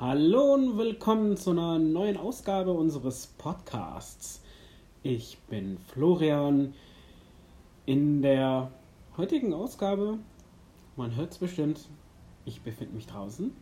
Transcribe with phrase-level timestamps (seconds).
[0.00, 4.42] Hallo und willkommen zu einer neuen Ausgabe unseres Podcasts.
[5.04, 6.74] Ich bin Florian.
[7.86, 8.72] In der
[9.16, 10.18] heutigen Ausgabe,
[10.96, 11.88] man hört es bestimmt,
[12.44, 13.52] ich befinde mich draußen.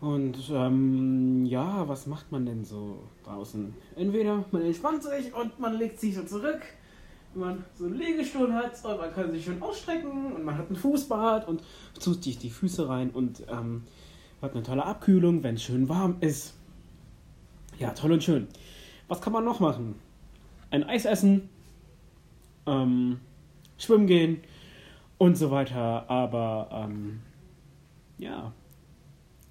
[0.00, 3.74] Und ähm, ja, was macht man denn so draußen?
[3.96, 6.62] Entweder man entspannt sich und man legt sich so zurück,
[7.34, 10.70] wenn man so einen Liegestuhl hat und man kann sich schön ausstrecken und man hat
[10.70, 11.64] ein Fußbad und
[12.00, 13.82] tut sich die Füße rein und ähm,
[14.42, 16.54] hat eine tolle Abkühlung, wenn es schön warm ist.
[17.78, 18.48] Ja, toll und schön.
[19.08, 19.96] Was kann man noch machen?
[20.70, 21.48] Ein Eis essen,
[22.66, 23.20] ähm,
[23.78, 24.40] schwimmen gehen
[25.18, 26.08] und so weiter.
[26.08, 27.20] Aber ähm,
[28.18, 28.52] ja,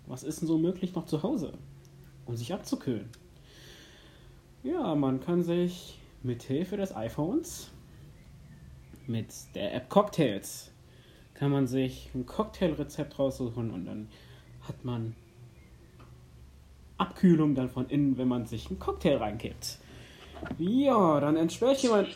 [0.07, 1.53] was ist denn so möglich noch zu Hause,
[2.25, 3.09] um sich abzukühlen?
[4.63, 7.71] Ja, man kann sich mit Hilfe des iPhones
[9.08, 10.71] mit der App Cocktails
[11.33, 14.09] kann man sich ein Cocktailrezept raussuchen und dann
[14.70, 15.16] hat man
[16.98, 19.80] Abkühlung dann von innen, wenn man sich einen Cocktail reinkippt.
[20.58, 22.08] Ja, dann entsperre ich hier mein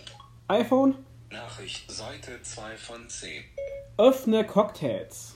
[0.47, 0.95] iPhone.
[1.31, 3.43] Nachricht Seite 2 von 10.
[3.97, 5.35] Öffne Cocktails.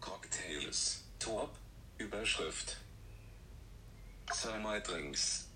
[0.00, 1.04] Cocktails.
[1.18, 1.50] Top.
[1.98, 2.78] Überschrift.
[4.26, 5.48] Thermal Drinks.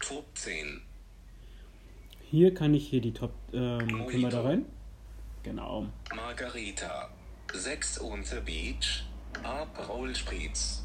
[0.00, 0.82] Top 10.
[2.30, 3.32] Hier kann ich hier die Top.
[3.52, 4.66] Ähm, können wir da rein?
[5.42, 5.86] Genau.
[6.14, 7.08] Margarita.
[7.52, 9.04] 6 unter Beach.
[9.42, 10.82] Aperol Spritz.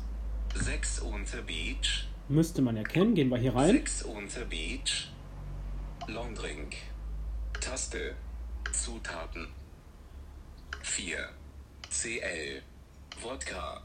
[0.56, 2.08] 6 unter Beach.
[2.30, 3.16] Müsste man erkennen.
[3.16, 3.72] Gehen wir hier rein.
[3.72, 5.10] 6 unter Beach.
[6.08, 6.76] Longdrink.
[7.60, 8.16] Taste.
[8.72, 9.48] Zutaten.
[10.82, 11.30] 4.
[11.90, 12.62] CL.
[13.22, 13.82] Wodka.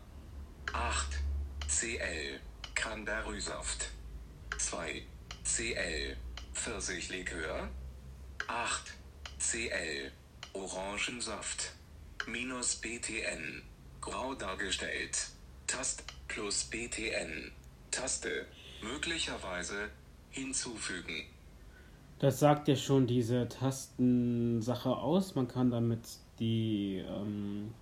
[0.73, 1.19] 8.
[1.67, 2.41] CL.
[2.75, 3.91] Cranberry-Saft.
[4.59, 5.03] 2.
[5.45, 6.17] CL.
[6.53, 7.69] Pfirsichlikör.
[8.49, 8.93] 8.
[9.39, 10.13] CL.
[10.63, 11.73] Orangensaft.
[12.27, 13.63] Minus BTN.
[14.01, 15.31] Grau dargestellt.
[15.67, 17.53] Tast plus BTN.
[17.91, 18.47] Taste.
[18.83, 19.89] Möglicherweise
[20.31, 21.25] hinzufügen.
[22.19, 25.35] Das sagt ja schon diese Tastensache aus.
[25.35, 26.01] Man kann damit
[26.41, 27.73] die ähm,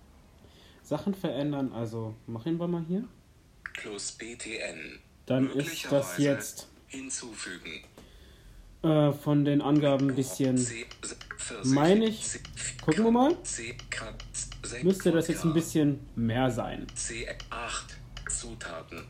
[0.83, 1.71] Sachen verändern.
[1.73, 3.03] Also machen wir mal hier.
[3.73, 4.99] Plus BTN.
[5.25, 7.83] Dann ist das jetzt hinzufügen.
[8.83, 10.55] äh, von den Angaben ein bisschen.
[11.63, 12.39] Meine ich.
[12.81, 13.37] Gucken wir mal.
[14.83, 16.87] Müsste das jetzt ein bisschen mehr sein.
[16.95, 19.03] C8 Zutaten.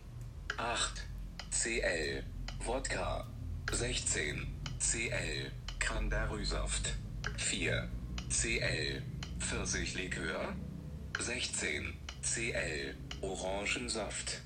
[0.58, 1.04] 8
[1.52, 2.24] CL.
[2.64, 3.28] Wodka.
[3.72, 4.48] 16
[4.80, 5.52] CL.
[5.80, 6.94] Cranberry-Saft
[7.38, 7.90] 4
[8.30, 9.02] CL.
[9.40, 10.56] Pfirsichlikör.
[11.20, 12.96] 16 CL.
[13.22, 14.42] Orangensaft.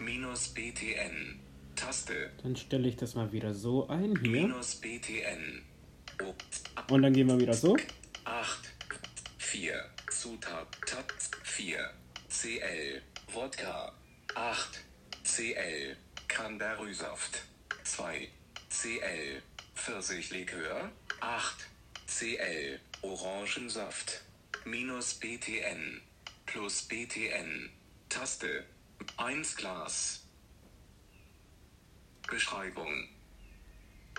[0.00, 1.40] Minus BTN
[1.76, 2.30] Taste.
[2.42, 4.30] Dann stelle ich das mal wieder so ein hier.
[4.30, 5.62] minus BTN
[6.88, 7.76] Und dann gehen wir wieder so.
[8.24, 8.58] 8,
[9.38, 11.12] 4, Zutat, Tat,
[11.42, 11.90] 4,
[12.28, 13.92] CL, Wodka,
[14.34, 14.84] 8,
[15.24, 15.96] CL,
[16.28, 17.42] Cranberry-Saft,
[17.82, 18.28] 2,
[18.70, 19.42] CL,
[19.74, 20.90] Pfirsichlikör,
[21.20, 21.66] 8,
[22.06, 24.22] CL, Orangensaft,
[24.64, 26.02] minus BTN,
[26.46, 27.70] plus BTN,
[28.08, 28.64] Taste,
[29.16, 30.22] 1 Glas.
[32.28, 33.08] Beschreibung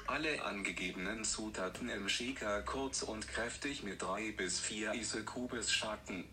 [0.08, 6.24] alle angegebenen Zutaten im Shaker kurz und kräftig mit 3 bis 4 Isekubes schatten.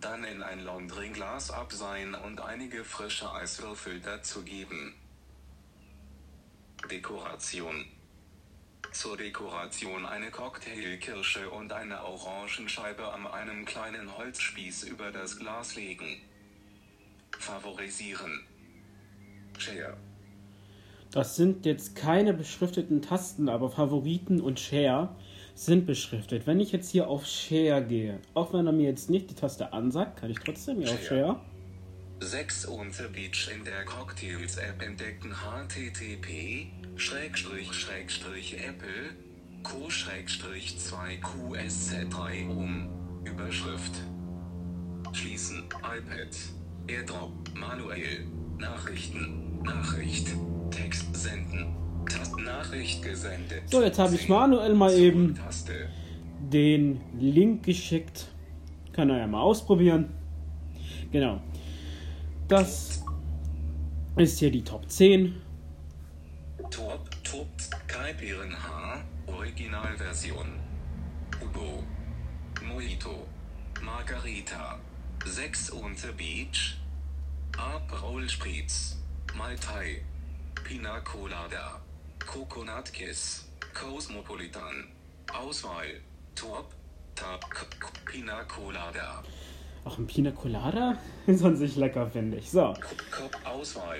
[0.00, 4.94] Dann in ein Laundryglas abseihen und einige frische Eiswürfel dazugeben.
[6.90, 7.84] Dekoration
[8.92, 16.22] Zur Dekoration eine Cocktailkirsche und eine Orangenscheibe an einem kleinen Holzspieß über das Glas legen.
[17.38, 18.46] Favorisieren.
[19.58, 19.96] Share.
[21.12, 25.16] Das sind jetzt keine beschrifteten Tasten, aber Favoriten und Share
[25.54, 26.46] sind beschriftet.
[26.46, 29.72] Wenn ich jetzt hier auf Share gehe, auch wenn er mir jetzt nicht die Taste
[29.72, 31.40] ansagt, kann ich trotzdem hier auf Share.
[32.20, 36.66] 6 unter Beach in der Cocktails App entdecken http
[36.96, 39.16] Schrägstrich Schrägstrich Apple
[39.62, 42.88] Co Schrägstrich 2 QSZ3 um
[43.24, 43.92] Überschrift
[45.12, 45.64] Schließen.
[45.78, 46.36] iPad.
[46.86, 47.32] Airdrop.
[47.54, 48.26] Manuell
[48.58, 49.62] Nachrichten.
[49.62, 50.28] Nachricht
[50.70, 51.74] Text senden
[52.06, 55.38] Tast Nachricht gesendet So, jetzt habe ich manuell mal eben
[56.52, 58.28] den Link geschickt.
[58.92, 60.12] Kann er ja mal ausprobieren.
[61.12, 61.40] Genau.
[62.48, 63.04] Das
[64.16, 65.36] ist hier die Top 10.
[66.70, 67.48] Top, Top,
[67.86, 70.46] Kaipiren H, Originalversion.
[71.40, 71.84] Ubo.
[72.66, 73.26] Mojito.
[73.82, 74.78] Margarita.
[75.24, 76.76] 6 unter Beach.
[77.56, 78.98] Aperol Spritz.
[79.36, 80.02] Maltai.
[80.64, 81.80] Pina Colada.
[82.26, 83.48] Coconut Kiss.
[83.74, 84.86] Cosmopolitan.
[85.32, 85.86] Auswahl.
[86.34, 86.74] Top.
[87.14, 89.22] K- Pina Colada.
[89.84, 90.96] Auch ein Pina Colada
[91.26, 92.50] ist an sich lecker, finde ich.
[92.50, 92.74] So,
[93.10, 93.98] Kopf Auswahl.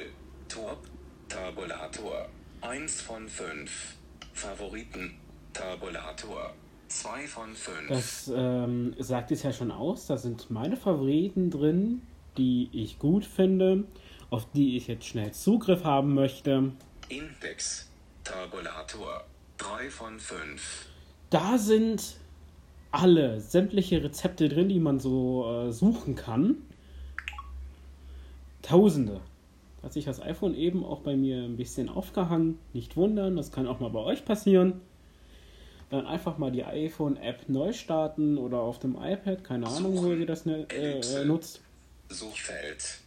[0.49, 0.79] Top.
[1.29, 2.27] Tabulator.
[2.63, 3.97] 1 von 5.
[4.33, 5.15] Favoriten.
[5.53, 6.53] Tabulator.
[6.89, 7.89] 2 von 5.
[7.89, 10.07] das ähm, sagt es ja schon aus.
[10.09, 12.03] Da sind meine Favoriten drin,
[12.37, 13.85] die ich gut finde,
[14.31, 16.73] auf die ich jetzt schnell Zugriff haben möchte.
[17.09, 17.89] Index.
[18.25, 19.25] Tabulator.
[19.59, 20.87] 3 von 5.
[21.29, 22.17] Da sind
[22.93, 26.57] alle sämtliche Rezepte drin, die man so äh, suchen kann.
[28.63, 29.21] Tausende.
[29.83, 32.59] Hat sich das iPhone eben auch bei mir ein bisschen aufgehangen.
[32.73, 34.81] Nicht wundern, das kann auch mal bei euch passieren.
[35.89, 40.27] Dann einfach mal die iPhone-App neu starten oder auf dem iPad, keine Ahnung, wo ihr
[40.27, 41.63] das ne, äh, nutzt.
[42.09, 43.01] Suchfeld.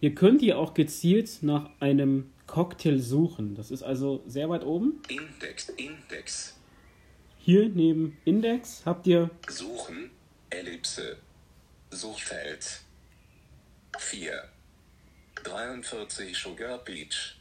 [0.00, 3.54] Ihr könnt ihr auch gezielt nach einem Cocktail suchen.
[3.56, 5.02] Das ist also sehr weit oben.
[5.08, 5.68] Index.
[5.70, 6.56] Index.
[7.38, 10.10] Hier neben Index habt ihr Suchen.
[10.50, 11.16] Ellipse.
[11.90, 12.80] Suchfeld.
[13.98, 14.44] 4.
[15.42, 17.36] 43 Sugar Beach.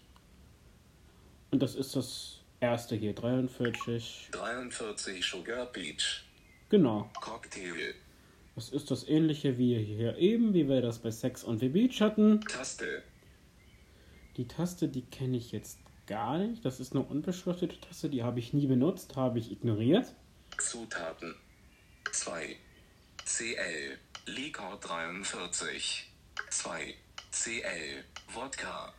[1.51, 4.30] Und das ist das erste hier, 43.
[4.31, 6.24] 43 Sugar Beach.
[6.69, 7.09] Genau.
[7.21, 7.94] Cocktail.
[8.57, 12.01] Das ist das ähnliche wie hier eben, wie wir das bei Sex on the Beach
[12.01, 12.42] hatten.
[12.42, 13.04] Taste.
[14.36, 15.77] Die Taste, die kenne ich jetzt
[16.07, 16.65] gar nicht.
[16.65, 20.12] Das ist eine unbeschriftete Taste, die habe ich nie benutzt, habe ich ignoriert.
[20.57, 21.36] Zutaten.
[22.12, 22.56] 2.
[23.25, 24.00] CL.
[24.25, 26.09] Likor 43.
[26.50, 26.95] 2.
[27.30, 28.04] CL.
[28.33, 28.92] Wodka.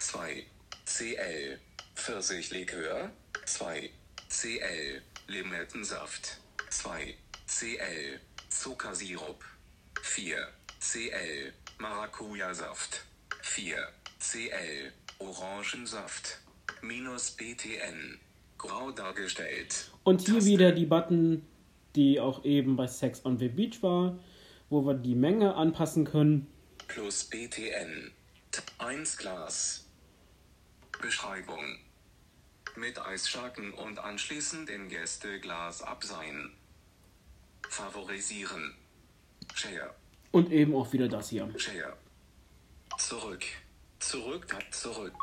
[0.00, 0.44] 2.
[0.84, 1.58] CL.
[1.94, 3.10] Pfirsichlikör.
[3.46, 3.88] 2.
[4.28, 5.00] CL.
[5.28, 6.42] Limettensaft.
[6.68, 7.14] 2.
[7.46, 8.20] CL.
[8.48, 9.44] Zuckersirup.
[10.02, 10.36] 4.
[10.80, 11.52] CL.
[11.78, 13.04] Maracuja-Saft.
[13.42, 13.76] 4.
[14.20, 14.92] CL.
[15.18, 16.38] Orangensaft.
[16.82, 18.18] Minus BTN.
[18.56, 19.90] Grau dargestellt.
[20.04, 20.50] Und hier Taste.
[20.50, 21.46] wieder die Button,
[21.96, 24.18] die auch eben bei Sex on the Beach war,
[24.70, 26.46] wo wir die Menge anpassen können.
[26.88, 28.12] plus BTN.
[28.78, 29.86] 1 Glas.
[31.00, 31.78] Beschreibung.
[32.76, 36.52] Mit Eisschaken und anschließend in Gästeglas abseihen.
[37.68, 38.74] Favorisieren.
[39.54, 39.94] Share.
[40.30, 41.48] Und eben auch wieder das hier.
[41.56, 41.96] Share.
[42.98, 43.44] Zurück.
[43.98, 44.46] Zurück.
[44.70, 45.14] Zurück.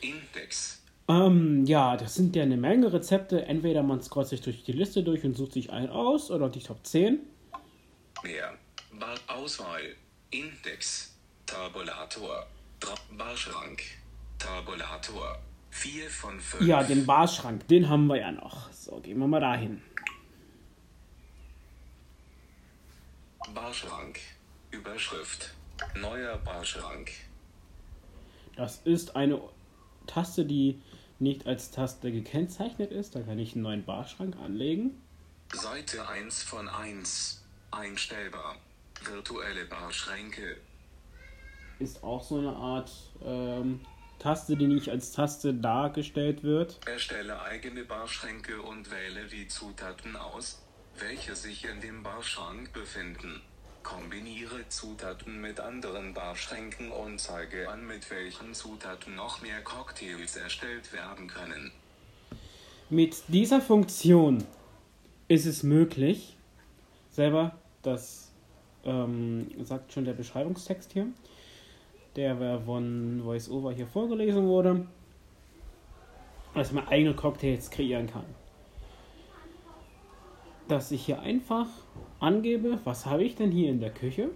[0.00, 0.82] Index.
[1.08, 3.44] Ähm, ja, das sind ja eine Menge Rezepte.
[3.46, 6.62] Entweder man scrollt sich durch die Liste durch und sucht sich einen aus oder die
[6.62, 7.20] Top 10.
[8.22, 8.54] Mehr.
[8.98, 9.96] Bar Auswahl.
[10.30, 11.14] Index.
[11.46, 12.46] Tabulator.
[13.16, 13.82] Barschrank.
[14.38, 15.38] Tabulator.
[15.70, 16.66] 4 von 5.
[16.66, 18.70] Ja, den Barschrank, den haben wir ja noch.
[18.72, 19.80] So, gehen wir mal dahin.
[23.52, 24.18] Barschrank.
[24.70, 25.54] Überschrift.
[25.94, 27.10] Neuer Barschrank.
[28.56, 29.40] Das ist eine
[30.06, 30.80] Taste, die
[31.18, 33.14] nicht als Taste gekennzeichnet ist.
[33.14, 35.00] Da kann ich einen neuen Barschrank anlegen.
[35.52, 37.44] Seite 1 von 1.
[37.70, 38.56] Einstellbar.
[39.04, 40.56] Virtuelle Barschränke.
[41.78, 42.90] Ist auch so eine Art
[43.24, 43.80] ähm,
[44.18, 46.78] Taste, die nicht als Taste dargestellt wird.
[46.86, 50.61] Erstelle eigene Barschränke und wähle die Zutaten aus,
[50.98, 53.40] welche sich in dem Barschrank befinden.
[53.82, 60.92] Kombiniere Zutaten mit anderen Barschränken und zeige an, mit welchen Zutaten noch mehr Cocktails erstellt
[60.92, 61.72] werden können.
[62.90, 64.44] Mit dieser Funktion
[65.28, 66.36] ist es möglich,
[67.10, 68.30] selber, das
[68.84, 71.06] ähm, sagt schon der Beschreibungstext hier,
[72.16, 74.86] der von VoiceOver hier vorgelesen wurde,
[76.54, 78.26] dass man eigene Cocktails kreieren kann.
[80.72, 81.66] Dass ich hier einfach
[82.18, 84.30] angebe, was habe ich denn hier in der Küche?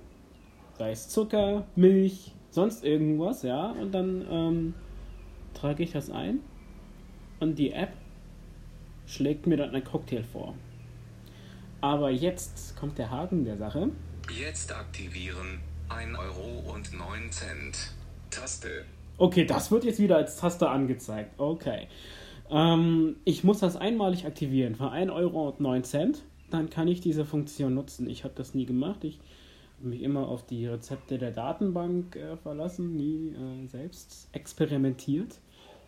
[0.76, 4.75] Sei es Zucker, Milch, sonst irgendwas, ja, und dann ähm,
[5.55, 6.40] trage ich das ein
[7.40, 7.95] und die App
[9.07, 10.52] schlägt mir dann ein Cocktail vor.
[11.81, 13.88] Aber jetzt kommt der Haken der Sache.
[14.31, 17.95] Jetzt aktivieren 1 Euro und 9 Cent.
[18.28, 18.85] Taste.
[19.16, 21.31] Okay, das wird jetzt wieder als Taste angezeigt.
[21.38, 21.88] Okay.
[22.50, 25.54] Ähm, ich muss das einmalig aktivieren für 1,09 Euro.
[26.50, 28.08] Dann kann ich diese Funktion nutzen.
[28.08, 29.04] Ich habe das nie gemacht.
[29.04, 29.18] Ich
[29.78, 35.38] habe mich immer auf die Rezepte der Datenbank äh, verlassen, nie äh, selbst experimentiert.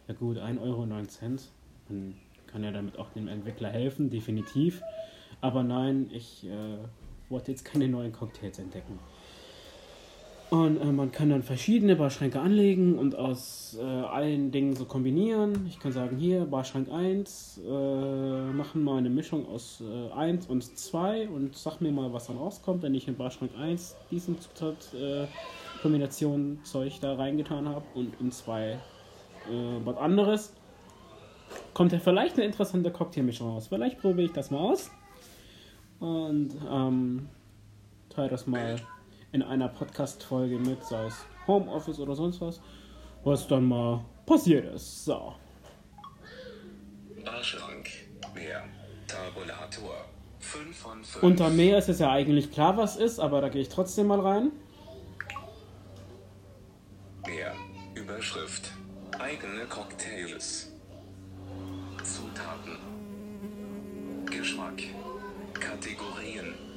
[0.09, 0.87] Ja gut, 1,09 Euro.
[0.87, 2.15] Man
[2.47, 4.83] kann ja damit auch dem Entwickler helfen, definitiv.
[5.41, 6.79] Aber nein, ich äh,
[7.29, 8.99] wollte jetzt keine neuen Cocktails entdecken.
[10.51, 15.67] Und äh, man kann dann verschiedene Barschränke anlegen und aus äh, allen Dingen so kombinieren.
[15.69, 20.63] Ich kann sagen, hier Barschrank 1, äh, machen mal eine Mischung aus äh, 1 und
[20.63, 24.95] 2 und sag mir mal, was dann rauskommt, wenn ich in Barschrank 1 diesen Zutat
[24.95, 25.27] äh,
[25.83, 28.79] Kombination Zeug da reingetan habe und in 2 äh,
[29.85, 30.55] was anderes.
[31.75, 33.67] Kommt ja vielleicht eine interessante Cocktailmischung raus.
[33.69, 34.91] Vielleicht probiere ich das mal aus.
[36.01, 37.29] und ähm,
[38.09, 38.77] teile das mal
[39.33, 42.61] in einer Podcast-Folge mit, sei es Homeoffice oder sonst was,
[43.25, 45.05] was dann mal passiert ist.
[45.05, 45.35] So.
[47.25, 47.89] Barschrank.
[48.35, 48.65] Mehr.
[49.07, 50.05] Tabulator.
[50.41, 51.23] 5 von 5.
[51.23, 54.21] Unter mehr ist es ja eigentlich klar, was ist, aber da gehe ich trotzdem mal
[54.21, 54.53] rein.
[57.27, 57.53] Mehr.
[57.95, 58.73] Überschrift.
[59.19, 60.73] Eigene Cocktails.
[62.03, 62.79] Zutaten.
[64.27, 64.83] Geschmack.
[65.55, 66.68] Kategorien.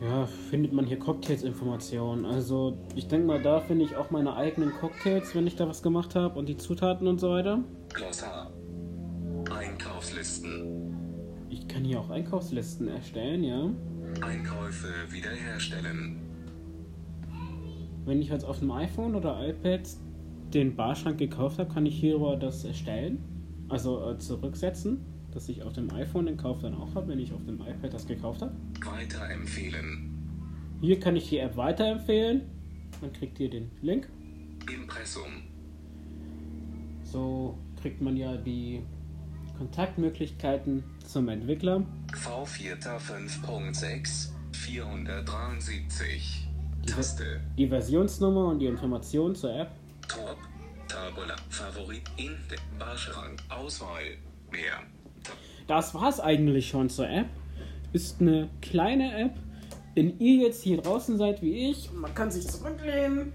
[0.00, 2.24] Ja, findet man hier Cocktails-Informationen.
[2.24, 5.82] Also, ich denke mal, da finde ich auch meine eigenen Cocktails, wenn ich da was
[5.82, 7.64] gemacht habe und die Zutaten und so weiter.
[7.92, 8.52] Glossar.
[9.50, 10.94] Einkaufslisten.
[11.50, 13.70] Ich kann hier auch Einkaufslisten erstellen, ja.
[14.20, 16.20] Einkäufe wiederherstellen.
[18.04, 19.80] Wenn ich jetzt auf dem iPhone oder iPad
[20.54, 23.18] den Barschrank gekauft habe, kann ich hierüber das erstellen.
[23.68, 27.32] Also äh, zurücksetzen, dass ich auf dem iPhone den Kauf dann auch habe, wenn ich
[27.32, 28.54] auf dem iPad das gekauft habe.
[28.84, 30.14] Weiterempfehlen.
[30.80, 32.42] Hier kann ich die App weiterempfehlen.
[33.00, 34.08] Man kriegt hier den Link.
[34.72, 35.42] Impressum.
[37.04, 38.82] So kriegt man ja die
[39.56, 41.84] Kontaktmöglichkeiten zum Entwickler.
[42.12, 46.48] V4 5.6 473.
[46.86, 47.40] Taste.
[47.56, 49.70] Die Versionsnummer und die Informationen zur App.
[50.06, 50.36] Top.
[50.88, 51.36] Tabula.
[51.50, 52.02] Favorit.
[52.16, 52.36] In.
[52.78, 53.42] Barschrank.
[53.48, 54.16] Auswahl.
[54.50, 54.82] Mehr.
[55.66, 57.26] Das war's eigentlich schon zur App.
[57.92, 59.32] Ist eine kleine App.
[59.94, 63.32] Wenn ihr jetzt hier draußen seid wie ich, man kann sich zurücklehnen.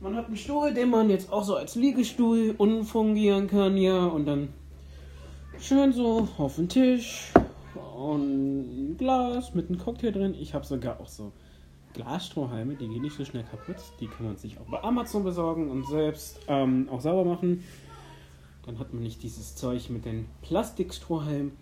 [0.00, 4.26] Man hat einen Stuhl, den man jetzt auch so als Liegestuhl umfungieren kann hier und
[4.26, 4.48] dann
[5.60, 7.32] schön so auf den Tisch
[7.96, 10.34] und ein Glas mit einem Cocktail drin.
[10.34, 11.32] Ich habe sogar auch so
[11.94, 13.76] Glasstrohhalme, die gehen nicht so schnell kaputt.
[14.00, 17.62] Die kann man sich auch bei Amazon besorgen und selbst ähm, auch sauber machen.
[18.64, 21.52] Dann hat man nicht dieses Zeug mit den Plastikstrohhalmen.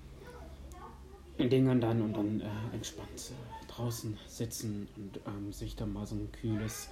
[1.38, 6.14] Dingern dann und dann äh, entspannt äh, draußen sitzen und ähm, sich dann mal so
[6.14, 6.90] ein kühles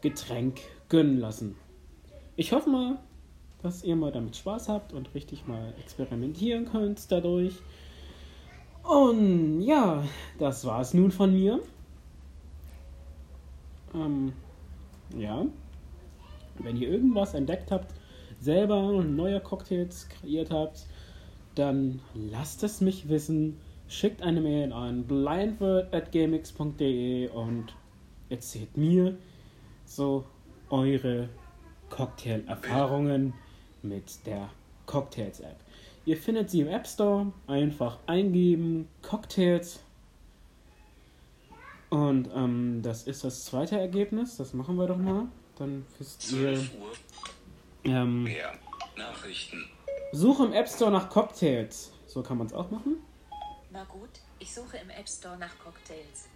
[0.00, 1.54] Getränk gönnen lassen.
[2.34, 2.98] Ich hoffe mal,
[3.62, 7.54] dass ihr mal damit Spaß habt und richtig mal experimentieren könnt dadurch.
[8.82, 10.02] Und ja,
[10.38, 11.60] das war es nun von mir.
[13.94, 14.32] Ähm,
[15.16, 15.46] ja.
[16.60, 17.92] Wenn ihr irgendwas entdeckt habt,
[18.40, 20.86] selber neue Cocktails kreiert habt,
[21.54, 23.58] dann lasst es mich wissen.
[23.88, 27.74] Schickt eine Mail an blindword.gamix.de und
[28.28, 29.16] erzählt mir
[29.86, 30.24] so
[30.68, 31.28] eure
[31.90, 33.34] Cocktail-Erfahrungen
[33.82, 34.50] mit der
[34.86, 35.56] Cocktails-App.
[36.04, 39.80] Ihr findet sie im App Store, einfach eingeben, Cocktails.
[41.90, 45.26] Und ähm, das ist das zweite Ergebnis, das machen wir doch mal.
[45.58, 46.58] Dann wisst ihr.
[47.82, 48.02] 12 Uhr.
[48.02, 48.58] Ähm, Mehr.
[48.96, 49.68] Nachrichten.
[50.12, 51.92] Suche im App Store nach Cocktails.
[52.06, 52.96] So kann man es auch machen.
[53.70, 54.08] Na gut,
[54.38, 56.28] ich suche im App Store nach Cocktails.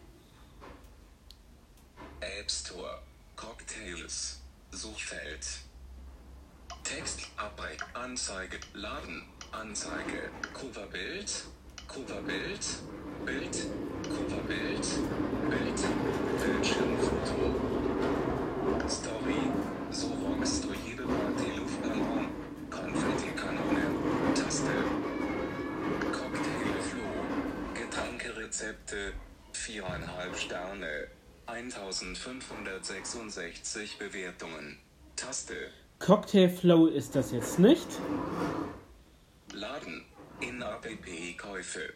[2.20, 2.98] App Store.
[3.36, 4.40] Cocktails.
[4.70, 5.46] Suchfeld.
[6.84, 7.28] Text.
[7.36, 7.82] Abbreak.
[7.94, 8.58] Anzeige.
[8.74, 9.24] Laden.
[9.50, 10.30] Anzeige.
[10.52, 11.44] Coverbild.
[11.88, 12.66] Coverbild.
[13.24, 13.66] Bild.
[14.04, 14.86] Coverbild.
[32.00, 34.78] 1566 Bewertungen.
[35.14, 35.54] Taste.
[35.98, 37.86] Cocktail Flow ist das jetzt nicht.
[39.52, 40.06] Laden.
[40.40, 41.92] In-App-Käufe.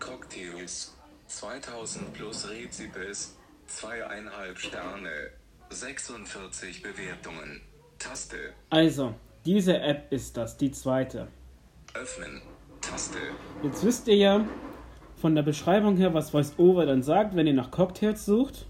[0.00, 0.96] Cocktails.
[1.26, 3.36] 2000 plus Rezipes.
[3.68, 5.30] 2,5 Sterne.
[5.68, 7.60] 46 Bewertungen.
[7.98, 8.54] Taste.
[8.70, 9.14] Also,
[9.44, 11.28] diese App ist das, die zweite.
[11.94, 12.40] Öffnen.
[12.80, 13.18] Taste.
[13.62, 14.46] Jetzt wisst ihr ja
[15.16, 18.66] von der Beschreibung her, was VoiceOver dann sagt, wenn ihr nach Cocktails sucht.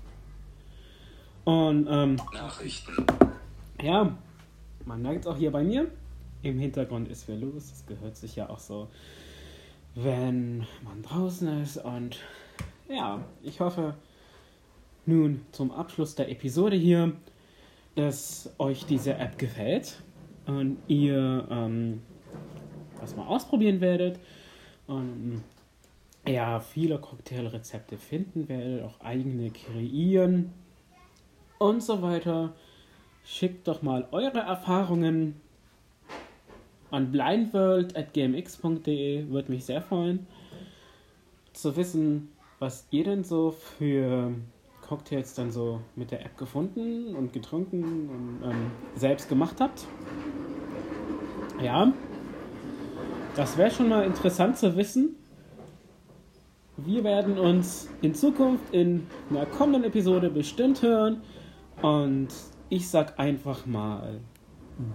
[1.46, 3.06] Und ähm, Nachrichten.
[3.80, 4.12] ja,
[4.84, 5.88] man merkt es auch hier bei mir.
[6.42, 7.70] Im Hintergrund ist viel los.
[7.70, 8.88] Das gehört sich ja auch so,
[9.94, 11.76] wenn man draußen ist.
[11.76, 12.18] Und
[12.88, 13.94] ja, ich hoffe
[15.06, 17.12] nun zum Abschluss der Episode hier,
[17.94, 20.02] dass euch diese App gefällt
[20.46, 22.02] und ihr ähm,
[23.00, 24.18] das mal ausprobieren werdet.
[24.88, 25.44] Und
[26.26, 30.52] ja, viele Cocktailrezepte finden werdet, auch eigene kreieren
[31.58, 32.52] und so weiter.
[33.24, 35.40] Schickt doch mal eure Erfahrungen
[36.90, 39.28] an blindworld.gmx.de.
[39.28, 40.26] Würde mich sehr freuen,
[41.52, 44.32] zu wissen, was ihr denn so für
[44.86, 49.84] Cocktails dann so mit der App gefunden und getrunken und ähm, selbst gemacht habt.
[51.62, 51.92] Ja,
[53.34, 55.16] das wäre schon mal interessant zu wissen.
[56.78, 61.22] Wir werden uns in Zukunft in einer kommenden Episode bestimmt hören.
[61.82, 62.28] Und
[62.68, 64.20] ich sag einfach mal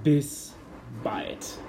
[0.03, 0.55] bis
[1.03, 1.59] bald.